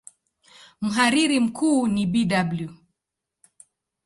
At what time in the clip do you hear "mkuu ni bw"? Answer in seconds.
1.39-2.67